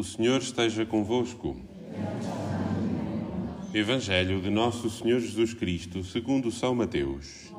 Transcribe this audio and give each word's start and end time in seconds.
O 0.00 0.02
Senhor 0.02 0.40
esteja 0.40 0.86
convosco. 0.86 1.60
Evangelho 3.74 4.40
de 4.40 4.48
Nosso 4.48 4.88
Senhor 4.88 5.20
Jesus 5.20 5.52
Cristo, 5.52 6.02
segundo 6.02 6.50
São 6.50 6.74
Mateus. 6.74 7.52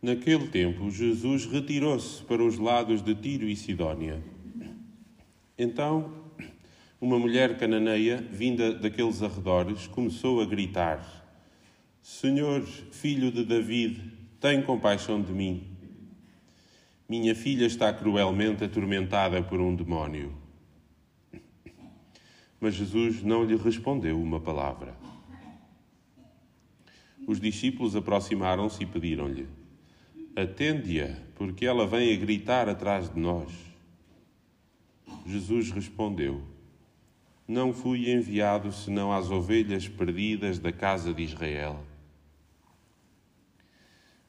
Naquele 0.00 0.48
tempo, 0.48 0.90
Jesus 0.90 1.44
retirou-se 1.44 2.22
para 2.22 2.42
os 2.42 2.56
lados 2.56 3.02
de 3.02 3.14
Tiro 3.14 3.46
e 3.46 3.56
Sidónia. 3.56 4.18
Então, 5.58 6.14
uma 6.98 7.18
mulher 7.18 7.58
cananeia, 7.58 8.26
vinda 8.32 8.72
daqueles 8.72 9.22
arredores, 9.22 9.86
começou 9.86 10.40
a 10.40 10.46
gritar: 10.46 11.06
Senhor, 12.00 12.62
filho 12.62 13.30
de 13.30 13.44
David, 13.44 14.00
tem 14.40 14.62
compaixão 14.62 15.20
de 15.20 15.30
mim. 15.30 15.71
Minha 17.08 17.34
filha 17.34 17.66
está 17.66 17.92
cruelmente 17.92 18.64
atormentada 18.64 19.42
por 19.42 19.60
um 19.60 19.74
demónio. 19.74 20.32
Mas 22.60 22.74
Jesus 22.74 23.22
não 23.22 23.44
lhe 23.44 23.56
respondeu 23.56 24.20
uma 24.20 24.40
palavra. 24.40 24.96
Os 27.26 27.40
discípulos 27.40 27.94
aproximaram-se 27.94 28.82
e 28.82 28.86
pediram-lhe: 28.86 29.46
Atende-a, 30.34 31.16
porque 31.34 31.66
ela 31.66 31.86
vem 31.86 32.12
a 32.12 32.16
gritar 32.16 32.68
atrás 32.68 33.12
de 33.12 33.18
nós. 33.18 33.52
Jesus 35.26 35.70
respondeu: 35.70 36.40
Não 37.46 37.72
fui 37.72 38.10
enviado 38.10 38.72
senão 38.72 39.12
às 39.12 39.30
ovelhas 39.30 39.88
perdidas 39.88 40.58
da 40.58 40.72
casa 40.72 41.12
de 41.12 41.22
Israel. 41.22 41.91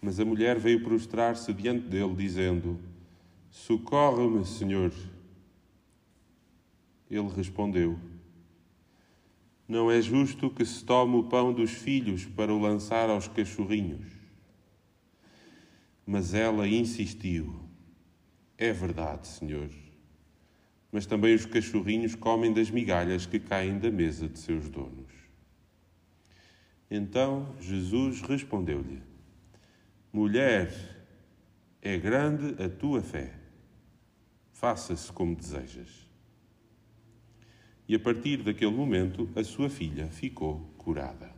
Mas 0.00 0.20
a 0.20 0.24
mulher 0.24 0.58
veio 0.58 0.82
prostrar-se 0.82 1.52
diante 1.52 1.86
dele, 1.88 2.14
dizendo: 2.14 2.78
Socorre-me, 3.50 4.44
Senhor. 4.44 4.92
Ele 7.10 7.28
respondeu: 7.28 7.98
Não 9.66 9.90
é 9.90 10.00
justo 10.00 10.50
que 10.50 10.64
se 10.64 10.84
tome 10.84 11.16
o 11.16 11.24
pão 11.24 11.52
dos 11.52 11.72
filhos 11.72 12.26
para 12.26 12.54
o 12.54 12.60
lançar 12.60 13.10
aos 13.10 13.26
cachorrinhos. 13.26 14.06
Mas 16.06 16.32
ela 16.32 16.68
insistiu: 16.68 17.54
É 18.56 18.72
verdade, 18.72 19.26
Senhor. 19.26 19.68
Mas 20.92 21.06
também 21.06 21.34
os 21.34 21.44
cachorrinhos 21.44 22.14
comem 22.14 22.52
das 22.52 22.70
migalhas 22.70 23.26
que 23.26 23.38
caem 23.38 23.78
da 23.78 23.90
mesa 23.90 24.28
de 24.28 24.38
seus 24.38 24.70
donos. 24.70 25.12
Então 26.90 27.54
Jesus 27.60 28.22
respondeu-lhe: 28.22 29.02
Mulher, 30.18 30.68
é 31.80 31.96
grande 31.96 32.60
a 32.60 32.68
tua 32.68 33.00
fé. 33.00 33.32
Faça-se 34.52 35.12
como 35.12 35.36
desejas. 35.36 36.10
E 37.86 37.94
a 37.94 38.00
partir 38.00 38.42
daquele 38.42 38.72
momento, 38.72 39.30
a 39.36 39.44
sua 39.44 39.70
filha 39.70 40.08
ficou 40.08 40.74
curada. 40.76 41.30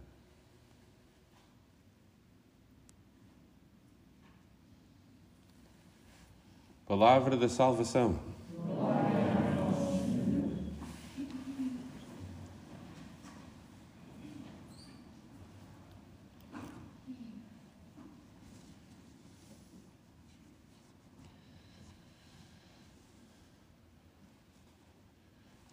Palavra 6.87 7.37
da 7.37 7.51
salvação. 7.51 8.19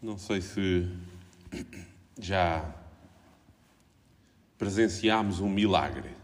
Não 0.02 0.16
sei 0.16 0.42
se 0.42 0.88
já 2.20 2.76
presenciámos 4.58 5.40
um 5.40 5.50
milagre. 5.50 6.16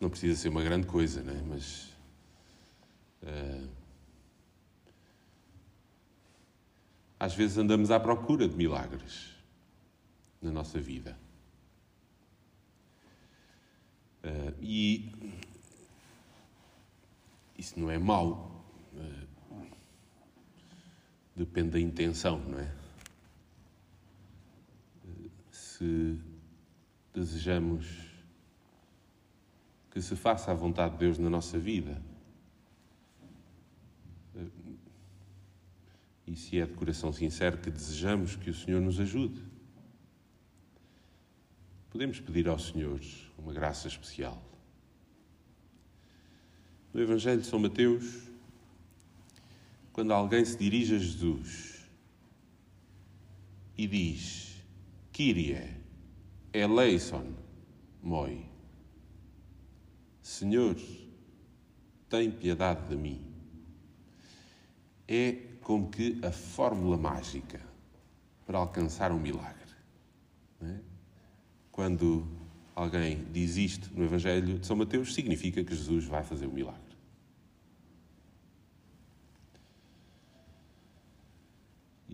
Não 0.00 0.08
precisa 0.08 0.40
ser 0.40 0.48
uma 0.48 0.62
grande 0.62 0.86
coisa, 0.86 1.22
né? 1.22 1.42
mas. 1.46 1.92
Uh, 3.22 3.68
às 7.20 7.34
vezes 7.34 7.56
andamos 7.56 7.90
à 7.90 8.00
procura 8.00 8.48
de 8.48 8.56
milagres 8.56 9.30
na 10.40 10.50
nossa 10.50 10.80
vida. 10.80 11.16
Uh, 14.24 14.54
e 14.60 15.12
isso 17.56 17.78
não 17.78 17.90
é 17.90 17.98
mau. 17.98 18.51
Depende 21.42 21.70
da 21.70 21.80
intenção, 21.80 22.38
não 22.38 22.60
é? 22.60 22.72
Se 25.50 26.16
desejamos 27.12 27.84
que 29.90 30.00
se 30.00 30.14
faça 30.14 30.52
a 30.52 30.54
vontade 30.54 30.92
de 30.92 31.00
Deus 31.00 31.18
na 31.18 31.28
nossa 31.28 31.58
vida, 31.58 32.00
e 36.24 36.36
se 36.36 36.60
é 36.60 36.64
de 36.64 36.74
coração 36.74 37.12
sincero 37.12 37.58
que 37.58 37.72
desejamos 37.72 38.36
que 38.36 38.48
o 38.48 38.54
Senhor 38.54 38.80
nos 38.80 39.00
ajude, 39.00 39.42
podemos 41.90 42.20
pedir 42.20 42.46
ao 42.46 42.58
Senhor 42.60 43.00
uma 43.36 43.52
graça 43.52 43.88
especial. 43.88 44.40
No 46.94 47.00
Evangelho 47.00 47.40
de 47.40 47.48
São 47.48 47.58
Mateus, 47.58 48.30
quando 49.92 50.12
alguém 50.12 50.44
se 50.44 50.56
dirige 50.56 50.94
a 50.94 50.98
Jesus 50.98 51.88
e 53.76 53.86
diz: 53.86 54.56
Kyrie, 55.12 55.76
eleison, 56.52 57.34
moi. 58.02 58.46
Senhor, 60.22 60.76
tem 62.08 62.30
piedade 62.30 62.88
de 62.88 62.96
mim. 62.96 63.20
É 65.06 65.32
como 65.60 65.90
que 65.90 66.20
a 66.24 66.30
fórmula 66.30 66.96
mágica 66.96 67.60
para 68.46 68.58
alcançar 68.58 69.12
um 69.12 69.18
milagre. 69.18 69.72
É? 70.62 70.78
Quando 71.70 72.26
alguém 72.74 73.24
diz 73.32 73.56
isto 73.56 73.90
no 73.94 74.04
Evangelho 74.04 74.58
de 74.58 74.66
São 74.66 74.76
Mateus, 74.76 75.14
significa 75.14 75.62
que 75.62 75.74
Jesus 75.74 76.04
vai 76.06 76.22
fazer 76.22 76.46
o 76.46 76.52
milagre. 76.52 76.91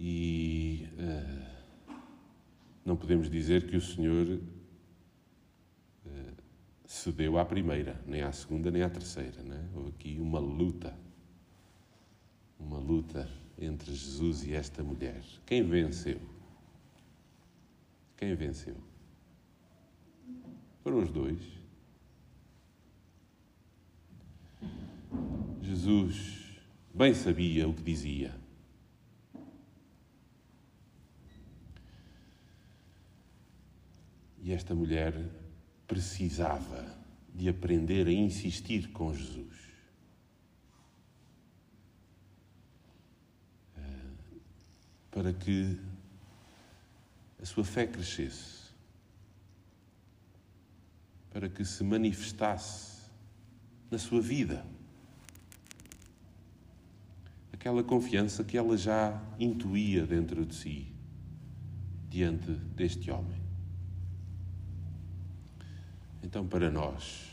E 0.01 0.89
uh, 0.93 1.93
não 2.85 2.97
podemos 2.97 3.29
dizer 3.29 3.67
que 3.67 3.77
o 3.77 3.81
Senhor 3.81 4.39
uh, 6.07 6.37
cedeu 6.87 7.37
à 7.37 7.45
primeira, 7.45 8.01
nem 8.07 8.23
à 8.23 8.31
segunda, 8.31 8.71
nem 8.71 8.83
à 8.83 8.89
terceira. 8.89 9.43
Né? 9.43 9.69
Houve 9.75 9.89
aqui 9.89 10.21
uma 10.21 10.39
luta. 10.39 10.97
Uma 12.61 12.79
luta 12.79 13.29
entre 13.59 13.93
Jesus 13.93 14.47
e 14.47 14.55
esta 14.55 14.85
mulher. 14.85 15.21
Quem 15.45 15.65
venceu? 15.65 16.21
Quem 18.17 18.37
venceu? 18.37 18.77
Foram 20.85 21.03
os 21.03 21.11
dois. 21.11 21.41
Jesus 25.61 26.57
bem 26.95 27.13
sabia 27.15 27.69
o 27.69 27.75
que 27.75 27.83
dizia. 27.83 28.48
E 34.49 34.53
esta 34.55 34.75
mulher 34.75 35.13
precisava 35.87 36.97
de 37.35 37.51
aprender 37.51 38.07
a 38.07 38.11
insistir 38.11 38.89
com 38.93 39.13
Jesus. 39.13 39.55
Eh, 43.77 43.81
para 45.11 45.35
que 45.35 45.79
a 47.39 47.45
sua 47.45 47.63
fé 47.63 47.87
crescesse, 47.87 48.73
para 51.31 51.51
que 51.51 51.63
se 51.63 51.85
manifestasse 51.85 53.03
na 53.91 53.99
sua 53.99 54.23
vida 54.23 54.65
aquela 57.53 57.85
confiança 57.85 58.43
que 58.43 58.57
ela 58.57 58.79
já 58.79 59.23
intuía 59.39 60.07
dentro 60.07 60.47
de 60.47 60.55
si 60.55 60.91
diante 62.09 62.51
deste 62.51 63.11
homem. 63.11 63.48
Então, 66.23 66.47
para 66.47 66.71
nós, 66.71 67.29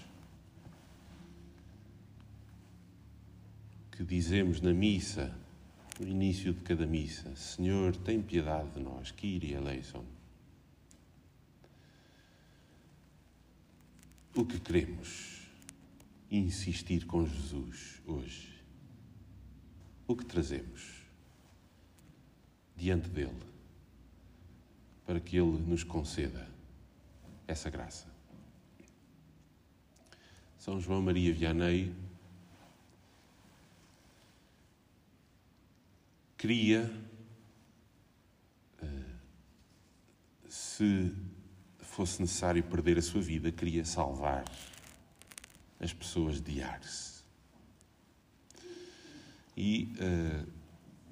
que 3.91 4.03
dizemos 4.03 4.61
na 4.61 4.73
missa, 4.73 5.33
no 5.99 6.07
início 6.07 6.53
de 6.53 6.61
cada 6.61 6.85
missa, 6.85 7.35
Senhor, 7.35 7.95
tem 7.95 8.21
piedade 8.21 8.69
de 8.71 8.79
nós, 8.79 9.11
Kyrie 9.11 9.53
eleison. 9.53 10.03
O 14.35 14.45
que 14.45 14.59
queremos 14.59 15.47
insistir 16.29 17.05
com 17.05 17.25
Jesus 17.25 18.01
hoje? 18.05 18.53
O 20.05 20.15
que 20.15 20.25
trazemos 20.25 21.01
diante 22.75 23.09
dele 23.09 23.39
para 25.05 25.19
que 25.21 25.37
ele 25.37 25.57
nos 25.59 25.83
conceda 25.83 26.47
essa 27.47 27.69
graça? 27.69 28.14
São 30.65 30.81
João 30.81 30.99
Maria 30.99 31.31
Vianney 31.31 31.93
queria, 36.35 36.91
eh, 38.81 38.87
se 40.49 41.13
fosse 41.77 42.19
necessário 42.19 42.63
perder 42.63 42.97
a 42.97 43.01
sua 43.03 43.21
vida, 43.21 43.51
queria 43.51 43.85
salvar 43.85 44.43
as 45.79 45.93
pessoas 45.93 46.41
de 46.41 46.63
Ars. 46.63 47.23
E 49.55 49.93
uh, 49.99 50.47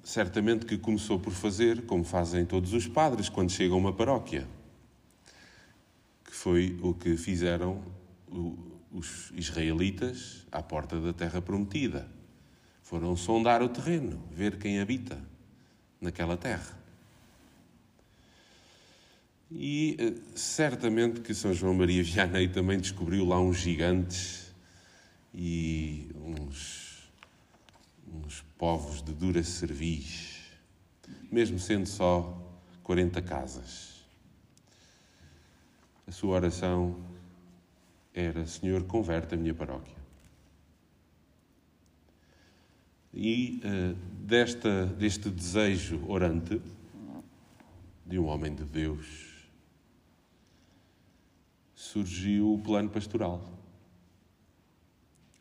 certamente 0.02 0.66
que 0.66 0.76
começou 0.76 1.20
por 1.20 1.32
fazer, 1.32 1.86
como 1.86 2.02
fazem 2.02 2.44
todos 2.44 2.72
os 2.72 2.88
padres 2.88 3.28
quando 3.28 3.52
chegam 3.52 3.76
a 3.76 3.80
uma 3.80 3.92
paróquia, 3.92 4.48
que 6.24 6.32
foi 6.32 6.76
o 6.82 6.92
que 6.92 7.16
fizeram 7.16 7.80
os 8.94 9.32
israelitas 9.34 10.46
à 10.52 10.62
porta 10.62 11.00
da 11.00 11.12
terra 11.12 11.42
prometida. 11.42 12.08
Foram 12.80 13.16
sondar 13.16 13.60
o 13.60 13.68
terreno, 13.68 14.22
ver 14.30 14.56
quem 14.56 14.80
habita 14.80 15.20
naquela 16.00 16.36
terra. 16.36 16.78
E 19.50 19.96
eh, 19.98 20.14
certamente 20.36 21.20
que 21.20 21.34
São 21.34 21.52
João 21.52 21.74
Maria 21.74 22.04
Vianney 22.04 22.48
também 22.48 22.78
descobriu 22.78 23.24
lá 23.24 23.40
uns 23.40 23.56
gigantes 23.58 24.54
e 25.34 26.08
uns, 26.14 27.10
uns 28.06 28.44
povos 28.56 29.02
de 29.02 29.12
dura 29.12 29.42
cerviz, 29.42 30.40
mesmo 31.32 31.58
sendo 31.58 31.86
só 31.86 32.40
40 32.84 33.20
casas. 33.22 34.04
A 36.06 36.12
sua 36.12 36.36
oração 36.36 37.13
era: 38.14 38.46
Senhor, 38.46 38.84
converte 38.84 39.34
a 39.34 39.36
minha 39.36 39.52
paróquia. 39.52 39.96
E 43.12 43.60
uh, 43.64 43.94
desta, 44.24 44.86
deste 44.86 45.28
desejo 45.28 46.00
orante 46.08 46.60
de 48.06 48.18
um 48.18 48.26
homem 48.26 48.54
de 48.54 48.64
Deus 48.64 49.34
surgiu 51.74 52.54
o 52.54 52.58
plano 52.58 52.88
pastoral. 52.88 53.42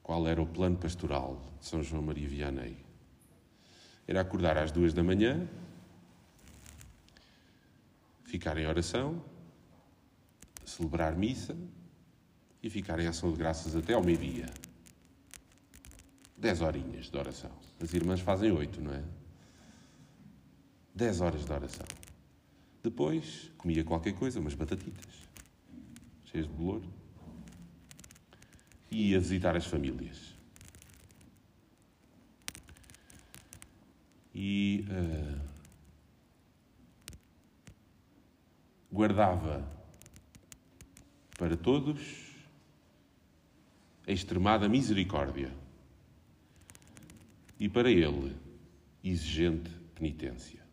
Qual 0.02 0.28
era 0.28 0.42
o 0.42 0.46
plano 0.46 0.78
pastoral 0.78 1.42
de 1.60 1.66
São 1.66 1.82
João 1.82 2.02
Maria 2.02 2.28
Vianney? 2.28 2.78
Era 4.08 4.22
acordar 4.22 4.58
às 4.58 4.72
duas 4.72 4.94
da 4.94 5.02
manhã, 5.02 5.48
ficar 8.26 8.58
em 8.58 8.68
oração, 8.68 9.24
celebrar 10.66 11.16
missa 11.16 11.56
e 12.64 12.70
ficar 12.70 12.98
em 13.00 13.08
ação 13.08 13.30
de 13.30 13.38
graças 13.38 13.76
até 13.76 13.94
ao 13.94 14.02
meio-dia. 14.02 14.46
Dez 16.38 16.62
horinhas 16.62 17.12
de 17.12 17.18
oração. 17.18 17.52
As 17.82 17.94
irmãs 17.94 18.22
fazem 18.22 18.52
oito, 18.52 18.82
não 18.82 18.94
é? 18.94 19.04
Dez 20.96 21.20
horas 21.20 21.46
de 21.46 21.52
oração. 21.52 21.86
Depois 22.82 23.52
comia 23.58 23.84
qualquer 23.84 24.14
coisa, 24.14 24.40
umas 24.40 24.54
batatitas 24.54 25.24
cheias 26.26 26.48
de 26.48 26.54
bolor, 26.54 26.82
e 28.90 29.12
ia 29.12 29.20
visitar 29.20 29.56
as 29.56 29.66
famílias. 29.66 30.34
E 34.34 34.86
uh, 34.90 35.40
guardava 38.92 39.64
para 41.38 41.56
todos 41.56 42.23
a 44.08 44.12
extremada 44.12 44.68
misericórdia 44.68 45.52
e 47.60 47.70
para 47.70 47.90
ele 47.90 48.36
exigente 49.04 49.70
penitência. 49.96 50.64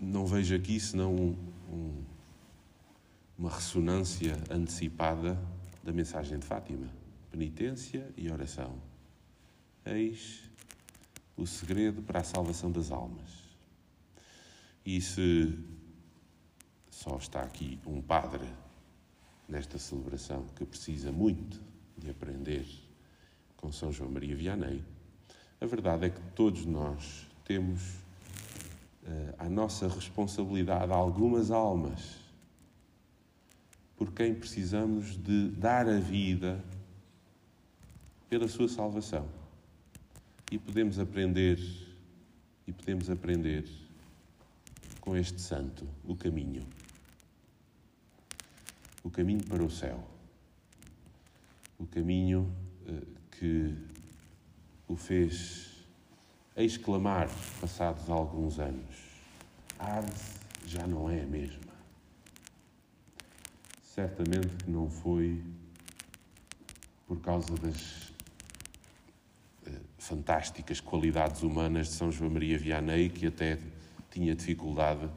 não 0.00 0.26
vejo 0.26 0.54
aqui 0.54 0.80
senão 0.80 1.14
um, 1.14 1.36
um, 1.70 2.04
uma 3.36 3.50
ressonância 3.50 4.34
antecipada 4.50 5.38
da 5.84 5.92
mensagem 5.92 6.38
de 6.38 6.46
Fátima: 6.46 6.88
penitência 7.30 8.10
e 8.16 8.30
oração. 8.30 8.80
Eis 9.84 10.42
o 11.36 11.46
segredo 11.46 12.02
para 12.02 12.20
a 12.20 12.24
salvação 12.24 12.72
das 12.72 12.90
almas. 12.90 13.30
E 14.84 15.00
se 15.00 15.58
só 17.00 17.16
está 17.16 17.40
aqui 17.40 17.78
um 17.86 18.02
padre 18.02 18.46
nesta 19.48 19.78
celebração 19.78 20.44
que 20.54 20.66
precisa 20.66 21.10
muito 21.10 21.58
de 21.96 22.10
aprender 22.10 22.66
com 23.56 23.72
São 23.72 23.90
João 23.90 24.10
Maria 24.10 24.36
Vianney, 24.36 24.84
a 25.58 25.64
verdade 25.64 26.06
é 26.06 26.10
que 26.10 26.20
todos 26.34 26.66
nós 26.66 27.26
temos 27.42 27.80
à 29.38 29.48
nossa 29.48 29.88
responsabilidade 29.88 30.92
algumas 30.92 31.50
almas 31.50 32.18
por 33.96 34.12
quem 34.12 34.34
precisamos 34.34 35.16
de 35.16 35.48
dar 35.48 35.88
a 35.88 35.98
vida 35.98 36.62
pela 38.28 38.46
sua 38.46 38.68
salvação. 38.68 39.26
E 40.52 40.58
podemos 40.58 40.98
aprender 40.98 41.58
e 42.66 42.72
podemos 42.72 43.08
aprender 43.08 43.64
com 45.00 45.16
este 45.16 45.40
santo 45.40 45.88
o 46.04 46.14
caminho. 46.14 46.66
O 49.02 49.10
caminho 49.10 49.42
para 49.44 49.62
o 49.62 49.70
céu. 49.70 50.02
O 51.78 51.86
caminho 51.86 52.54
eh, 52.86 53.02
que 53.30 53.74
o 54.86 54.96
fez 54.96 55.86
exclamar, 56.56 57.28
passados 57.60 58.10
alguns 58.10 58.58
anos: 58.58 58.96
Ars 59.78 60.38
já 60.66 60.86
não 60.86 61.08
é 61.08 61.22
a 61.22 61.26
mesma. 61.26 61.70
Certamente 63.82 64.64
que 64.64 64.70
não 64.70 64.90
foi 64.90 65.42
por 67.06 67.20
causa 67.20 67.54
das 67.56 68.12
eh, 69.66 69.80
fantásticas 69.98 70.80
qualidades 70.80 71.42
humanas 71.42 71.88
de 71.88 71.94
São 71.94 72.12
João 72.12 72.30
Maria 72.30 72.58
Vianney, 72.58 73.08
que 73.08 73.26
até 73.26 73.58
tinha 74.10 74.34
dificuldade 74.34 75.08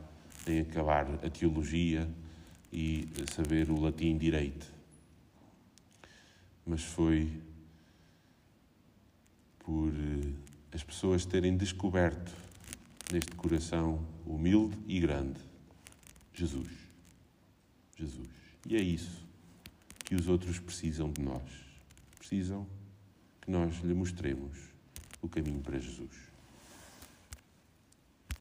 em 0.47 0.61
acabar 0.61 1.07
a 1.23 1.29
teologia 1.29 2.07
e 2.73 3.07
saber 3.31 3.69
o 3.69 3.79
latim 3.79 4.17
direito. 4.17 4.65
Mas 6.65 6.81
foi 6.81 7.29
por 9.59 9.89
eh, 9.89 10.33
as 10.71 10.83
pessoas 10.83 11.23
terem 11.23 11.55
descoberto 11.55 12.33
neste 13.11 13.35
coração 13.35 14.03
humilde 14.25 14.75
e 14.87 14.99
grande 14.99 15.39
Jesus. 16.33 16.71
Jesus. 17.95 18.29
E 18.65 18.75
é 18.75 18.81
isso 18.81 19.23
que 20.03 20.15
os 20.15 20.27
outros 20.27 20.57
precisam 20.57 21.11
de 21.11 21.21
nós. 21.21 21.43
Precisam 22.17 22.65
que 23.39 23.51
nós 23.51 23.77
lhe 23.83 23.93
mostremos 23.93 24.57
o 25.21 25.29
caminho 25.29 25.61
para 25.61 25.77
Jesus. 25.77 26.32